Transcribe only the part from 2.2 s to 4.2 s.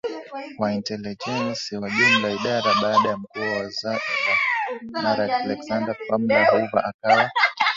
Idara Baada mkuu wa wizara